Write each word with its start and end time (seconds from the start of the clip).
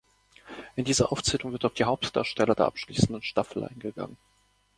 In 0.77 0.83
dieser 0.83 1.11
Aufzählung 1.11 1.51
wird 1.51 1.63
auf 1.63 1.75
die 1.75 1.83
Hauptdarsteller 1.83 2.55
der 2.55 2.65
abschließenden 2.65 3.21
Staffel 3.21 3.65
eingegangen. 3.65 4.17